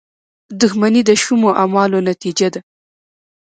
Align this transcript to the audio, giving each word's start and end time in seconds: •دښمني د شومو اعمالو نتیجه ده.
•دښمني 0.61 1.01
د 1.07 1.11
شومو 1.23 1.49
اعمالو 1.61 1.99
نتیجه 2.09 2.47
ده. 2.53 2.59